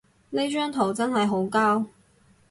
[0.31, 1.85] 呢張圖真係好膠